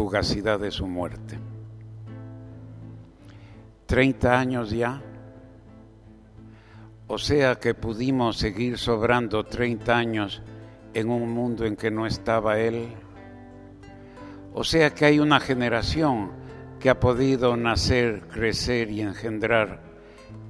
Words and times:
fugacidad 0.00 0.58
de 0.58 0.70
su 0.70 0.86
muerte. 0.86 1.38
Treinta 3.84 4.40
años 4.40 4.70
ya, 4.70 5.02
o 7.06 7.18
sea 7.18 7.56
que 7.56 7.74
pudimos 7.74 8.38
seguir 8.38 8.78
sobrando 8.78 9.44
treinta 9.44 9.98
años 9.98 10.40
en 10.94 11.10
un 11.10 11.30
mundo 11.30 11.66
en 11.66 11.76
que 11.76 11.90
no 11.90 12.06
estaba 12.06 12.58
Él. 12.58 12.88
O 14.54 14.64
sea 14.64 14.88
que 14.94 15.04
hay 15.04 15.18
una 15.18 15.38
generación 15.38 16.30
que 16.78 16.88
ha 16.88 16.98
podido 16.98 17.54
nacer, 17.58 18.22
crecer 18.28 18.90
y 18.90 19.02
engendrar 19.02 19.82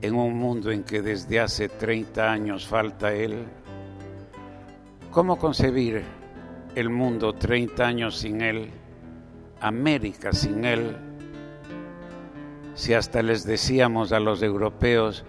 en 0.01 0.15
un 0.15 0.39
mundo 0.39 0.71
en 0.71 0.85
que 0.85 1.03
desde 1.03 1.41
hace 1.41 1.69
30 1.69 2.31
años 2.31 2.69
falta 2.69 3.13
Él. 3.13 3.47
¿Cómo 5.11 5.37
concebir 5.39 6.05
el 6.77 6.89
mundo 6.89 7.33
30 7.33 7.85
años 7.85 8.17
sin 8.17 8.43
Él, 8.43 8.71
América 9.61 10.33
sin 10.33 10.65
Él? 10.65 10.97
Si 12.75 12.95
hasta 12.95 13.23
les 13.23 13.45
decíamos 13.45 14.13
a 14.13 14.21
los 14.21 14.43
europeos 14.43 15.25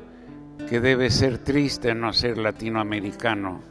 que 0.70 0.80
debe 0.80 1.10
ser 1.10 1.38
triste 1.38 1.94
no 1.94 2.14
ser 2.14 2.38
latinoamericano, 2.38 3.62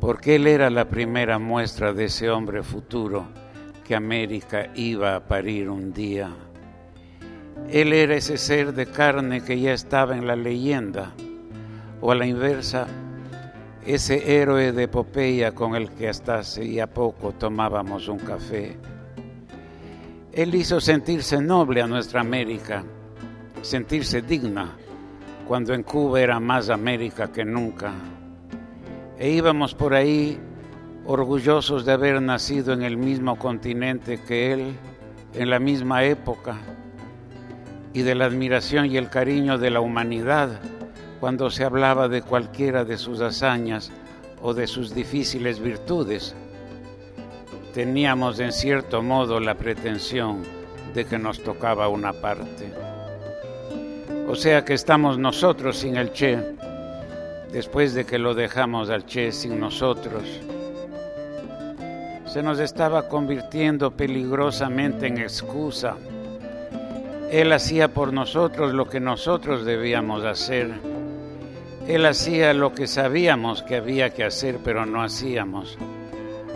porque 0.00 0.36
Él 0.36 0.46
era 0.46 0.70
la 0.70 0.88
primera 0.88 1.38
muestra 1.38 1.92
de 1.92 2.04
ese 2.04 2.30
hombre 2.30 2.62
futuro 2.62 3.26
que 3.84 3.96
América 3.96 4.68
iba 4.74 5.16
a 5.16 5.20
parir 5.20 5.68
un 5.68 5.92
día. 5.92 6.30
Él 7.70 7.92
era 7.92 8.14
ese 8.14 8.36
ser 8.38 8.72
de 8.74 8.86
carne 8.86 9.42
que 9.42 9.58
ya 9.58 9.72
estaba 9.72 10.16
en 10.16 10.26
la 10.26 10.36
leyenda, 10.36 11.12
o 12.00 12.12
a 12.12 12.14
la 12.14 12.26
inversa, 12.26 12.86
ese 13.84 14.40
héroe 14.40 14.72
de 14.72 14.84
epopeya 14.84 15.52
con 15.52 15.74
el 15.74 15.90
que 15.90 16.08
hasta 16.08 16.38
hace 16.38 16.70
ya 16.70 16.86
poco 16.86 17.32
tomábamos 17.32 18.08
un 18.08 18.18
café. 18.18 18.76
Él 20.38 20.54
hizo 20.54 20.80
sentirse 20.80 21.42
noble 21.42 21.82
a 21.82 21.88
nuestra 21.88 22.20
América, 22.20 22.84
sentirse 23.60 24.22
digna, 24.22 24.76
cuando 25.48 25.74
en 25.74 25.82
Cuba 25.82 26.20
era 26.20 26.38
más 26.38 26.70
América 26.70 27.32
que 27.32 27.44
nunca. 27.44 27.92
E 29.18 29.30
íbamos 29.30 29.74
por 29.74 29.94
ahí 29.94 30.38
orgullosos 31.06 31.84
de 31.84 31.90
haber 31.90 32.22
nacido 32.22 32.72
en 32.72 32.84
el 32.84 32.96
mismo 32.96 33.36
continente 33.36 34.20
que 34.28 34.52
Él, 34.52 34.76
en 35.34 35.50
la 35.50 35.58
misma 35.58 36.04
época, 36.04 36.56
y 37.92 38.02
de 38.02 38.14
la 38.14 38.26
admiración 38.26 38.86
y 38.86 38.96
el 38.96 39.10
cariño 39.10 39.58
de 39.58 39.70
la 39.70 39.80
humanidad 39.80 40.60
cuando 41.18 41.50
se 41.50 41.64
hablaba 41.64 42.06
de 42.06 42.22
cualquiera 42.22 42.84
de 42.84 42.96
sus 42.96 43.20
hazañas 43.20 43.90
o 44.40 44.54
de 44.54 44.68
sus 44.68 44.94
difíciles 44.94 45.58
virtudes. 45.58 46.36
Teníamos 47.74 48.40
en 48.40 48.52
cierto 48.52 49.02
modo 49.02 49.40
la 49.40 49.54
pretensión 49.54 50.42
de 50.94 51.04
que 51.04 51.18
nos 51.18 51.42
tocaba 51.42 51.88
una 51.88 52.12
parte. 52.12 52.72
O 54.28 54.34
sea 54.34 54.64
que 54.64 54.74
estamos 54.74 55.18
nosotros 55.18 55.78
sin 55.78 55.96
el 55.96 56.12
Che, 56.12 56.38
después 57.52 57.94
de 57.94 58.04
que 58.04 58.18
lo 58.18 58.34
dejamos 58.34 58.90
al 58.90 59.06
Che 59.06 59.32
sin 59.32 59.58
nosotros 59.58 60.24
se 62.28 62.42
nos 62.42 62.60
estaba 62.60 63.08
convirtiendo 63.08 63.90
peligrosamente 63.90 65.06
en 65.06 65.18
excusa. 65.18 65.96
Él 67.30 67.52
hacía 67.52 67.88
por 67.88 68.12
nosotros 68.12 68.74
lo 68.74 68.86
que 68.88 69.00
nosotros 69.00 69.64
debíamos 69.64 70.24
hacer. 70.24 70.72
Él 71.86 72.04
hacía 72.04 72.52
lo 72.52 72.74
que 72.74 72.86
sabíamos 72.86 73.62
que 73.62 73.76
había 73.76 74.10
que 74.10 74.24
hacer, 74.24 74.58
pero 74.62 74.84
no 74.84 75.02
hacíamos. 75.02 75.78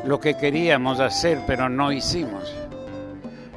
Lo 0.04 0.18
que 0.18 0.34
queríamos 0.34 0.98
hacer, 0.98 1.40
pero 1.46 1.68
no 1.68 1.92
hicimos. 1.92 2.52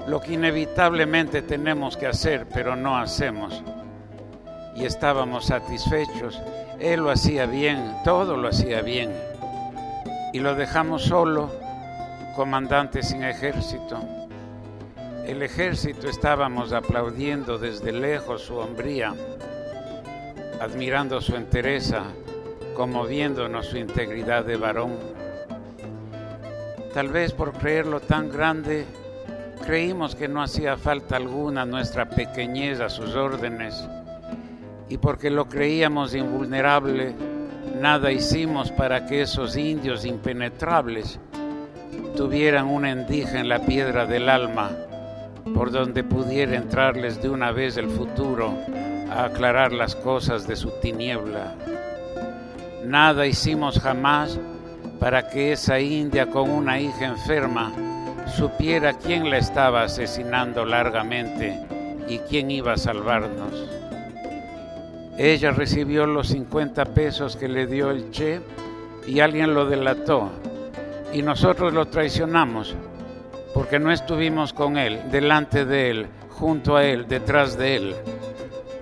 Lo 0.07 0.21
que 0.21 0.33
inevitablemente 0.33 1.41
tenemos 1.41 1.97
que 1.97 2.05
hacer, 2.05 2.47
pero 2.53 2.75
no 2.75 2.97
hacemos. 2.97 3.63
Y 4.75 4.85
estábamos 4.85 5.45
satisfechos. 5.45 6.39
Él 6.79 6.99
lo 7.01 7.09
hacía 7.09 7.47
bien, 7.47 7.95
todo 8.03 8.37
lo 8.37 8.49
hacía 8.49 8.81
bien. 8.81 9.11
Y 10.33 10.39
lo 10.39 10.53
dejamos 10.53 11.03
solo 11.03 11.49
comandante 12.35 13.01
sin 13.01 13.23
ejército. 13.23 13.99
El 15.25 15.41
ejército 15.41 16.07
estábamos 16.07 16.73
aplaudiendo 16.73 17.57
desde 17.57 17.91
lejos 17.91 18.43
su 18.43 18.57
hombría, 18.57 19.15
admirando 20.61 21.19
su 21.21 21.35
entereza, 21.35 22.03
conmoviéndonos 22.75 23.65
su 23.65 23.77
integridad 23.77 24.45
de 24.45 24.57
varón. 24.57 25.24
Tal 26.95 27.09
vez 27.09 27.33
por 27.33 27.51
creerlo 27.51 27.99
tan 27.99 28.31
grande, 28.31 28.85
creímos 29.65 30.15
que 30.15 30.29
no 30.29 30.41
hacía 30.41 30.77
falta 30.77 31.17
alguna 31.17 31.65
nuestra 31.65 32.07
pequeñez 32.07 32.79
a 32.79 32.87
sus 32.87 33.15
órdenes, 33.15 33.85
y 34.87 34.97
porque 34.97 35.29
lo 35.29 35.49
creíamos 35.49 36.15
invulnerable, 36.15 37.13
nada 37.81 38.13
hicimos 38.13 38.71
para 38.71 39.05
que 39.07 39.23
esos 39.23 39.57
indios 39.57 40.05
impenetrables 40.05 41.19
tuvieran 42.15 42.67
una 42.67 42.91
endija 42.91 43.41
en 43.41 43.49
la 43.49 43.59
piedra 43.59 44.05
del 44.05 44.29
alma 44.29 44.71
por 45.53 45.71
donde 45.71 46.01
pudiera 46.05 46.55
entrarles 46.55 47.21
de 47.21 47.29
una 47.29 47.51
vez 47.51 47.75
el 47.75 47.89
futuro 47.89 48.53
a 49.11 49.25
aclarar 49.25 49.73
las 49.73 49.97
cosas 49.97 50.47
de 50.47 50.55
su 50.55 50.71
tiniebla. 50.81 51.55
Nada 52.85 53.27
hicimos 53.27 53.81
jamás 53.81 54.39
para 54.99 55.29
que 55.29 55.53
esa 55.53 55.79
india 55.79 56.27
con 56.27 56.49
una 56.49 56.79
hija 56.79 57.05
enferma 57.05 57.71
supiera 58.35 58.93
quién 58.93 59.29
la 59.29 59.37
estaba 59.37 59.83
asesinando 59.83 60.65
largamente 60.65 61.59
y 62.07 62.19
quién 62.19 62.51
iba 62.51 62.73
a 62.73 62.77
salvarnos. 62.77 63.67
Ella 65.17 65.51
recibió 65.51 66.05
los 66.05 66.27
50 66.29 66.85
pesos 66.85 67.35
que 67.35 67.47
le 67.47 67.67
dio 67.67 67.91
el 67.91 68.11
Che 68.11 68.41
y 69.07 69.19
alguien 69.19 69.53
lo 69.53 69.65
delató 69.65 70.29
y 71.13 71.21
nosotros 71.21 71.73
lo 71.73 71.85
traicionamos 71.85 72.75
porque 73.53 73.79
no 73.79 73.91
estuvimos 73.91 74.51
con 74.51 74.77
Él, 74.77 74.99
delante 75.11 75.63
de 75.63 75.89
Él, 75.89 76.07
junto 76.29 76.75
a 76.75 76.83
Él, 76.83 77.07
detrás 77.07 77.57
de 77.57 77.77
Él, 77.77 77.95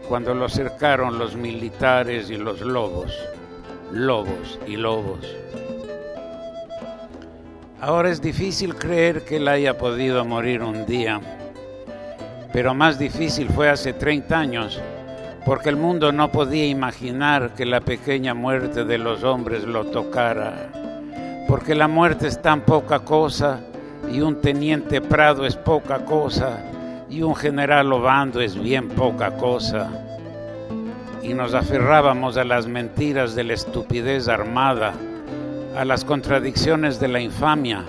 cuando 0.09 0.33
lo 0.33 0.49
cercaron 0.49 1.19
los 1.19 1.35
militares 1.35 2.31
y 2.31 2.37
los 2.37 2.61
lobos, 2.61 3.13
lobos 3.91 4.59
y 4.65 4.75
lobos. 4.75 5.19
Ahora 7.83 8.09
es 8.09 8.21
difícil 8.21 8.75
creer 8.75 9.25
que 9.25 9.35
Él 9.35 9.47
haya 9.49 9.77
podido 9.77 10.23
morir 10.23 10.63
un 10.63 10.85
día, 10.85 11.19
pero 12.53 12.73
más 12.73 12.97
difícil 12.97 13.49
fue 13.49 13.69
hace 13.69 13.91
30 13.91 14.39
años, 14.39 14.81
porque 15.45 15.67
el 15.67 15.75
mundo 15.75 16.13
no 16.13 16.31
podía 16.31 16.65
imaginar 16.65 17.53
que 17.55 17.65
la 17.65 17.81
pequeña 17.81 18.33
muerte 18.33 18.85
de 18.85 18.97
los 18.97 19.25
hombres 19.25 19.63
lo 19.65 19.85
tocara 19.87 20.69
porque 21.53 21.75
la 21.75 21.87
muerte 21.87 22.27
es 22.27 22.41
tan 22.41 22.61
poca 22.61 23.01
cosa 23.01 23.59
y 24.11 24.21
un 24.21 24.41
teniente 24.41 25.01
Prado 25.01 25.45
es 25.45 25.55
poca 25.55 25.99
cosa 26.05 26.57
y 27.09 27.21
un 27.21 27.35
general 27.35 27.91
Obando 27.93 28.41
es 28.41 28.59
bien 28.59 28.87
poca 28.87 29.37
cosa. 29.37 29.89
Y 31.21 31.33
nos 31.33 31.53
aferrábamos 31.53 32.37
a 32.37 32.43
las 32.43 32.65
mentiras 32.65 33.35
de 33.35 33.43
la 33.43 33.53
estupidez 33.53 34.27
armada, 34.27 34.93
a 35.75 35.85
las 35.85 36.05
contradicciones 36.05 36.99
de 36.99 37.07
la 37.07 37.19
infamia, 37.19 37.83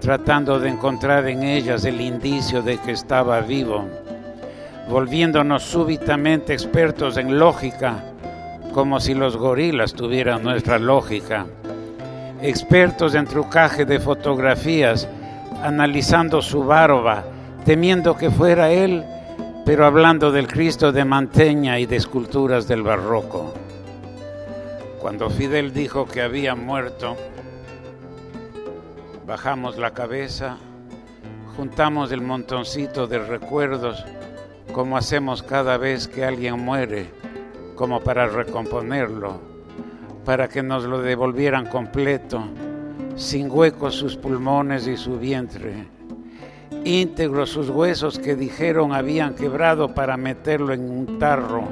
tratando 0.00 0.58
de 0.58 0.68
encontrar 0.70 1.28
en 1.28 1.42
ellas 1.42 1.84
el 1.84 2.00
indicio 2.00 2.62
de 2.62 2.78
que 2.78 2.92
estaba 2.92 3.40
vivo, 3.40 3.86
volviéndonos 4.88 5.62
súbitamente 5.62 6.52
expertos 6.52 7.16
en 7.16 7.38
lógica, 7.38 8.04
como 8.72 9.00
si 9.00 9.14
los 9.14 9.36
gorilas 9.36 9.94
tuvieran 9.94 10.42
nuestra 10.42 10.78
lógica 10.78 11.46
expertos 12.42 13.14
en 13.14 13.26
trucaje 13.26 13.84
de 13.84 14.00
fotografías, 14.00 15.08
analizando 15.62 16.40
su 16.40 16.64
barba, 16.64 17.24
temiendo 17.64 18.16
que 18.16 18.30
fuera 18.30 18.70
él, 18.70 19.04
pero 19.64 19.84
hablando 19.84 20.32
del 20.32 20.46
Cristo 20.46 20.90
de 20.92 21.04
Manteña 21.04 21.78
y 21.78 21.86
de 21.86 21.96
esculturas 21.96 22.66
del 22.66 22.82
barroco. 22.82 23.52
Cuando 25.00 25.30
Fidel 25.30 25.72
dijo 25.72 26.06
que 26.06 26.22
había 26.22 26.54
muerto, 26.54 27.16
bajamos 29.26 29.78
la 29.78 29.92
cabeza, 29.92 30.56
juntamos 31.56 32.12
el 32.12 32.20
montoncito 32.20 33.06
de 33.06 33.18
recuerdos 33.18 34.04
como 34.72 34.96
hacemos 34.96 35.42
cada 35.42 35.76
vez 35.78 36.06
que 36.06 36.24
alguien 36.24 36.60
muere, 36.60 37.10
como 37.74 38.00
para 38.00 38.26
recomponerlo 38.26 39.50
para 40.24 40.48
que 40.48 40.62
nos 40.62 40.84
lo 40.84 41.00
devolvieran 41.00 41.66
completo, 41.66 42.44
sin 43.16 43.50
huecos 43.50 43.94
sus 43.94 44.16
pulmones 44.16 44.86
y 44.86 44.96
su 44.96 45.18
vientre, 45.18 45.88
íntegros 46.84 47.50
sus 47.50 47.70
huesos 47.70 48.18
que 48.18 48.36
dijeron 48.36 48.92
habían 48.92 49.34
quebrado 49.34 49.94
para 49.94 50.16
meterlo 50.16 50.72
en 50.72 50.88
un 50.88 51.18
tarro, 51.18 51.68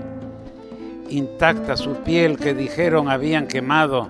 intacta 1.11 1.77
su 1.77 1.95
piel 1.97 2.39
que 2.39 2.55
dijeron 2.55 3.09
habían 3.09 3.47
quemado 3.47 4.09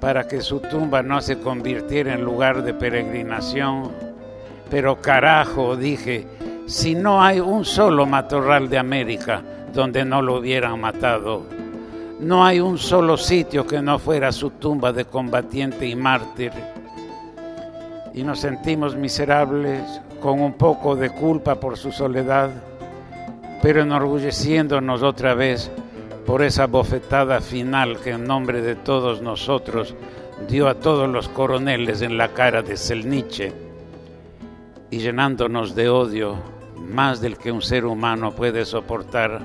para 0.00 0.28
que 0.28 0.40
su 0.40 0.60
tumba 0.60 1.02
no 1.02 1.20
se 1.20 1.38
convirtiera 1.38 2.14
en 2.14 2.24
lugar 2.24 2.62
de 2.62 2.74
peregrinación, 2.74 3.90
Pero 4.70 5.00
carajo, 5.00 5.76
dije, 5.76 6.26
si 6.66 6.94
no 6.94 7.22
hay 7.22 7.38
un 7.40 7.64
solo 7.64 8.06
matorral 8.06 8.68
de 8.68 8.78
América 8.78 9.42
donde 9.72 10.04
no 10.04 10.22
lo 10.22 10.38
hubieran 10.38 10.80
matado, 10.80 11.44
no 12.20 12.44
hay 12.44 12.60
un 12.60 12.78
solo 12.78 13.16
sitio 13.16 13.66
que 13.66 13.82
no 13.82 13.98
fuera 13.98 14.32
su 14.32 14.50
tumba 14.50 14.92
de 14.92 15.04
combatiente 15.04 15.86
y 15.86 15.94
mártir. 15.94 16.52
Y 18.14 18.22
nos 18.22 18.40
sentimos 18.40 18.96
miserables, 18.96 19.82
con 20.24 20.40
un 20.40 20.54
poco 20.54 20.96
de 20.96 21.10
culpa 21.10 21.56
por 21.56 21.76
su 21.76 21.92
soledad, 21.92 22.50
pero 23.60 23.82
enorgulleciéndonos 23.82 25.02
otra 25.02 25.34
vez 25.34 25.70
por 26.26 26.42
esa 26.42 26.66
bofetada 26.66 27.40
final 27.40 27.98
que 28.00 28.10
en 28.10 28.24
nombre 28.24 28.62
de 28.62 28.74
todos 28.74 29.20
nosotros 29.20 29.94
dio 30.48 30.68
a 30.68 30.74
todos 30.74 31.08
los 31.08 31.28
coroneles 31.28 32.02
en 32.02 32.16
la 32.16 32.28
cara 32.28 32.62
de 32.62 32.76
Selniche 32.76 33.52
y 34.90 34.98
llenándonos 34.98 35.74
de 35.74 35.88
odio 35.88 36.36
más 36.76 37.20
del 37.20 37.36
que 37.36 37.52
un 37.52 37.62
ser 37.62 37.84
humano 37.84 38.32
puede 38.32 38.64
soportar 38.64 39.40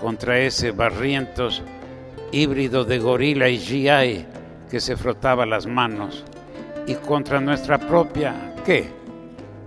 contra 0.00 0.38
ese 0.38 0.72
barrientos 0.72 1.62
híbrido 2.32 2.84
de 2.84 2.98
gorila 2.98 3.48
y 3.48 3.58
GI 3.58 4.26
que 4.70 4.80
se 4.80 4.96
frotaba 4.96 5.46
las 5.46 5.66
manos 5.66 6.24
y 6.86 6.94
contra 6.94 7.40
nuestra 7.40 7.78
propia, 7.78 8.54
¿qué? 8.64 8.88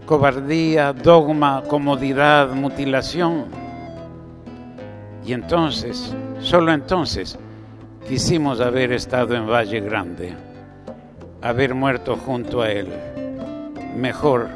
Cobardía, 0.06 0.94
dogma, 0.94 1.64
comodidad, 1.68 2.50
mutilación. 2.52 3.69
Y 5.30 5.34
entonces, 5.34 6.12
solo 6.40 6.74
entonces, 6.74 7.38
quisimos 8.08 8.60
haber 8.62 8.92
estado 8.92 9.36
en 9.36 9.48
Valle 9.48 9.80
Grande, 9.80 10.34
haber 11.44 11.76
muerto 11.76 12.16
junto 12.16 12.64
a 12.64 12.72
él, 12.72 12.88
mejor 13.96 14.50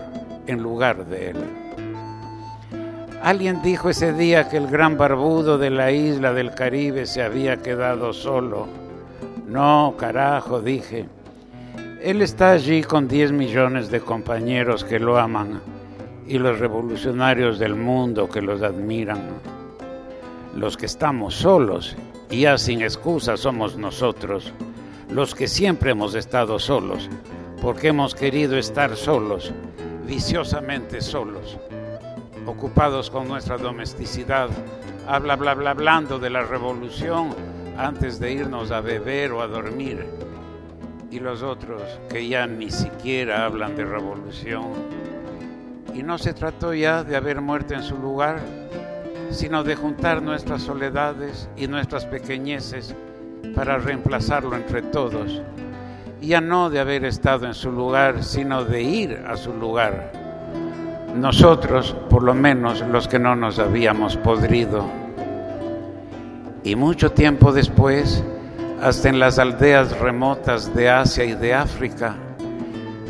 en 0.47 0.63
lugar 0.63 1.05
de 1.05 1.29
él. 1.29 1.37
Alguien 3.21 3.61
dijo 3.61 3.91
ese 3.91 4.13
día 4.13 4.49
que 4.49 4.57
el 4.57 4.65
gran 4.65 4.97
barbudo 4.97 5.59
de 5.59 5.69
la 5.69 5.91
isla 5.91 6.33
del 6.33 6.55
Caribe 6.55 7.05
se 7.05 7.21
había 7.21 7.57
quedado 7.57 8.11
solo. 8.11 8.65
No, 9.47 9.93
carajo, 9.95 10.59
dije. 10.59 11.05
Él 12.01 12.23
está 12.23 12.49
allí 12.49 12.81
con 12.81 13.07
10 13.07 13.31
millones 13.31 13.91
de 13.91 13.99
compañeros 13.99 14.83
que 14.83 14.97
lo 14.97 15.19
aman 15.19 15.61
y 16.27 16.39
los 16.39 16.57
revolucionarios 16.57 17.59
del 17.59 17.75
mundo 17.75 18.27
que 18.27 18.41
los 18.41 18.63
admiran. 18.63 19.52
Los 20.55 20.77
que 20.77 20.85
estamos 20.85 21.35
solos 21.35 21.95
y 22.29 22.41
ya 22.41 22.57
sin 22.57 22.81
excusa 22.81 23.37
somos 23.37 23.77
nosotros, 23.77 24.53
los 25.09 25.35
que 25.35 25.47
siempre 25.47 25.91
hemos 25.91 26.15
estado 26.15 26.59
solos, 26.59 27.09
porque 27.61 27.89
hemos 27.89 28.15
querido 28.15 28.57
estar 28.57 28.95
solos, 28.95 29.51
viciosamente 30.05 31.01
solos 31.01 31.57
ocupados 32.45 33.09
con 33.09 33.27
nuestra 33.27 33.57
domesticidad, 33.57 34.49
habla, 35.07 35.35
bla, 35.35 35.53
bla, 35.53 35.71
hablando 35.71 36.19
de 36.19 36.29
la 36.29 36.43
revolución 36.43 37.35
antes 37.77 38.19
de 38.19 38.33
irnos 38.33 38.71
a 38.71 38.81
beber 38.81 39.31
o 39.31 39.41
a 39.41 39.47
dormir. 39.47 40.05
Y 41.11 41.19
los 41.19 41.43
otros 41.43 41.81
que 42.09 42.27
ya 42.27 42.47
ni 42.47 42.71
siquiera 42.71 43.45
hablan 43.45 43.75
de 43.75 43.85
revolución. 43.85 44.73
Y 45.93 46.01
no 46.01 46.17
se 46.17 46.33
trató 46.33 46.73
ya 46.73 47.03
de 47.03 47.15
haber 47.15 47.39
muerto 47.39 47.75
en 47.75 47.83
su 47.83 47.97
lugar, 47.97 48.41
sino 49.33 49.63
de 49.63 49.75
juntar 49.75 50.21
nuestras 50.21 50.61
soledades 50.61 51.49
y 51.57 51.67
nuestras 51.67 52.05
pequeñeces 52.05 52.95
para 53.55 53.77
reemplazarlo 53.77 54.55
entre 54.55 54.81
todos. 54.81 55.41
Ya 56.21 56.39
no 56.39 56.69
de 56.69 56.79
haber 56.79 57.03
estado 57.03 57.45
en 57.45 57.53
su 57.53 57.71
lugar, 57.71 58.23
sino 58.23 58.63
de 58.63 58.81
ir 58.81 59.23
a 59.27 59.35
su 59.35 59.53
lugar 59.53 60.23
nosotros, 61.15 61.95
por 62.09 62.23
lo 62.23 62.33
menos 62.33 62.81
los 62.81 63.07
que 63.07 63.19
no 63.19 63.35
nos 63.35 63.59
habíamos 63.59 64.17
podrido. 64.17 64.85
Y 66.63 66.75
mucho 66.75 67.11
tiempo 67.11 67.51
después, 67.51 68.23
hasta 68.81 69.09
en 69.09 69.19
las 69.19 69.37
aldeas 69.37 69.97
remotas 69.99 70.73
de 70.73 70.89
Asia 70.89 71.23
y 71.25 71.35
de 71.35 71.53
África, 71.53 72.15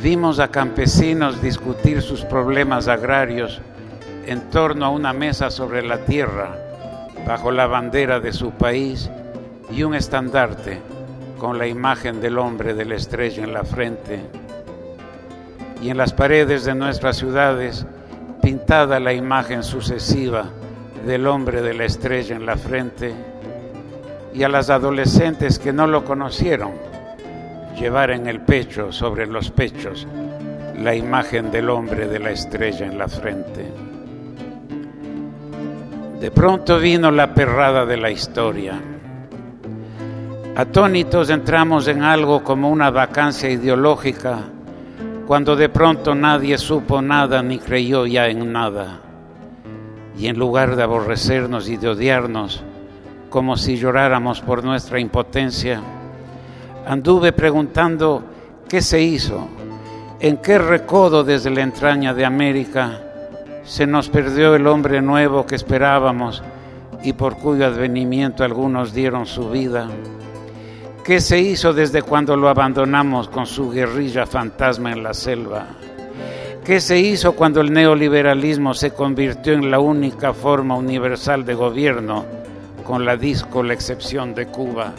vimos 0.01 0.39
a 0.39 0.49
campesinos 0.49 1.41
discutir 1.41 2.01
sus 2.01 2.23
problemas 2.25 2.87
agrarios 2.87 3.61
en 4.25 4.49
torno 4.49 4.85
a 4.85 4.89
una 4.89 5.13
mesa 5.13 5.49
sobre 5.49 5.83
la 5.83 5.99
tierra, 6.05 6.55
bajo 7.25 7.51
la 7.51 7.67
bandera 7.67 8.19
de 8.19 8.33
su 8.33 8.51
país 8.51 9.09
y 9.71 9.83
un 9.83 9.95
estandarte 9.95 10.79
con 11.37 11.57
la 11.57 11.67
imagen 11.67 12.21
del 12.21 12.37
hombre 12.37 12.73
de 12.73 12.85
la 12.85 12.95
estrella 12.95 13.43
en 13.43 13.53
la 13.53 13.63
frente 13.63 14.21
y 15.81 15.89
en 15.89 15.97
las 15.97 16.13
paredes 16.13 16.63
de 16.63 16.75
nuestras 16.75 17.17
ciudades 17.17 17.85
pintada 18.41 18.99
la 18.99 19.13
imagen 19.13 19.63
sucesiva 19.63 20.49
del 21.05 21.27
hombre 21.27 21.61
de 21.61 21.73
la 21.73 21.85
estrella 21.85 22.35
en 22.35 22.45
la 22.45 22.55
frente 22.55 23.13
y 24.33 24.43
a 24.43 24.49
las 24.49 24.69
adolescentes 24.69 25.59
que 25.59 25.73
no 25.73 25.87
lo 25.87 26.05
conocieron 26.05 26.71
llevar 27.77 28.11
en 28.11 28.27
el 28.27 28.39
pecho, 28.41 28.91
sobre 28.91 29.27
los 29.27 29.51
pechos, 29.51 30.07
la 30.77 30.95
imagen 30.95 31.51
del 31.51 31.69
hombre 31.69 32.07
de 32.07 32.19
la 32.19 32.31
estrella 32.31 32.85
en 32.85 32.97
la 32.97 33.07
frente. 33.07 33.92
De 36.23 36.31
pronto 36.31 36.79
vino 36.79 37.11
la 37.11 37.33
perrada 37.33 37.85
de 37.85 37.97
la 37.97 38.09
historia. 38.09 38.79
Atónitos 40.55 41.29
entramos 41.29 41.89
en 41.89 42.01
algo 42.01 42.45
como 42.45 42.69
una 42.69 42.89
vacancia 42.91 43.49
ideológica 43.49 44.39
cuando 45.27 45.57
de 45.57 45.67
pronto 45.67 46.15
nadie 46.15 46.57
supo 46.57 47.01
nada 47.01 47.43
ni 47.43 47.59
creyó 47.59 48.05
ya 48.05 48.27
en 48.27 48.53
nada. 48.53 49.01
Y 50.17 50.27
en 50.27 50.39
lugar 50.39 50.77
de 50.77 50.83
aborrecernos 50.83 51.67
y 51.67 51.75
de 51.75 51.89
odiarnos, 51.89 52.63
como 53.29 53.57
si 53.57 53.75
lloráramos 53.75 54.39
por 54.39 54.63
nuestra 54.63 55.01
impotencia, 55.01 55.81
anduve 56.87 57.33
preguntando 57.33 58.23
qué 58.69 58.81
se 58.81 59.01
hizo, 59.01 59.49
en 60.21 60.37
qué 60.37 60.57
recodo 60.57 61.25
desde 61.25 61.49
la 61.49 61.63
entraña 61.63 62.13
de 62.13 62.23
América 62.23 63.12
se 63.63 63.87
nos 63.87 64.09
perdió 64.09 64.55
el 64.55 64.67
hombre 64.67 65.01
nuevo 65.01 65.45
que 65.45 65.55
esperábamos 65.55 66.43
y 67.03 67.13
por 67.13 67.37
cuyo 67.37 67.65
advenimiento 67.65 68.43
algunos 68.43 68.93
dieron 68.93 69.25
su 69.25 69.49
vida. 69.49 69.89
¿Qué 71.03 71.19
se 71.19 71.39
hizo 71.39 71.73
desde 71.73 72.01
cuando 72.01 72.37
lo 72.37 72.47
abandonamos 72.47 73.27
con 73.27 73.45
su 73.45 73.69
guerrilla 73.69 74.25
fantasma 74.25 74.91
en 74.91 75.03
la 75.03 75.13
selva? 75.13 75.67
¿Qué 76.63 76.79
se 76.79 76.97
hizo 76.97 77.33
cuando 77.33 77.59
el 77.59 77.73
neoliberalismo 77.73 78.73
se 78.73 78.91
convirtió 78.91 79.51
en 79.51 79.69
la 79.69 79.79
única 79.79 80.33
forma 80.33 80.75
universal 80.75 81.43
de 81.43 81.55
gobierno, 81.55 82.23
con 82.85 83.03
la 83.03 83.17
disco 83.17 83.63
la 83.63 83.73
excepción 83.73 84.33
de 84.33 84.45
Cuba? 84.47 84.93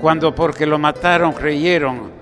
Cuando 0.00 0.32
porque 0.32 0.66
lo 0.66 0.78
mataron 0.78 1.32
creyeron, 1.32 2.12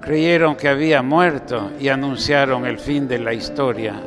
creyeron 0.00 0.54
que 0.54 0.68
había 0.68 1.02
muerto 1.02 1.72
y 1.80 1.88
anunciaron 1.88 2.64
el 2.64 2.78
fin 2.78 3.08
de 3.08 3.18
la 3.18 3.34
historia, 3.34 4.00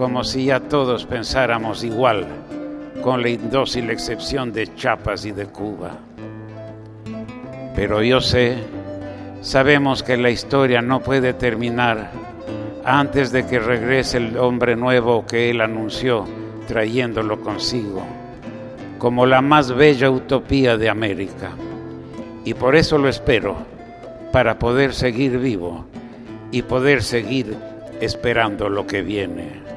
como 0.00 0.24
si 0.24 0.46
ya 0.46 0.60
todos 0.60 1.04
pensáramos 1.04 1.84
igual, 1.84 2.26
con 3.02 3.20
la 3.20 3.28
indócil 3.28 3.90
excepción 3.90 4.50
de 4.50 4.74
Chiapas 4.74 5.26
y 5.26 5.32
de 5.32 5.44
Cuba. 5.44 5.90
Pero 7.76 8.02
yo 8.02 8.22
sé, 8.22 8.56
sabemos 9.42 10.02
que 10.02 10.16
la 10.16 10.30
historia 10.30 10.80
no 10.80 11.00
puede 11.00 11.34
terminar 11.34 12.12
antes 12.82 13.30
de 13.30 13.44
que 13.44 13.58
regrese 13.58 14.16
el 14.16 14.38
hombre 14.38 14.74
nuevo 14.74 15.26
que 15.26 15.50
Él 15.50 15.60
anunció, 15.60 16.24
trayéndolo 16.66 17.38
consigo, 17.42 18.02
como 18.96 19.26
la 19.26 19.42
más 19.42 19.70
bella 19.70 20.08
utopía 20.08 20.78
de 20.78 20.88
América. 20.88 21.50
Y 22.46 22.54
por 22.54 22.74
eso 22.74 22.96
lo 22.96 23.10
espero, 23.10 23.54
para 24.32 24.58
poder 24.58 24.94
seguir 24.94 25.38
vivo 25.38 25.84
y 26.52 26.62
poder 26.62 27.02
seguir 27.02 27.54
esperando 28.00 28.70
lo 28.70 28.86
que 28.86 29.02
viene. 29.02 29.69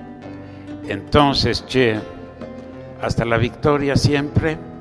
Entonces, 0.88 1.62
che, 1.62 2.00
hasta 3.02 3.26
la 3.26 3.38
victoria 3.38 3.96
siempre. 3.96 4.73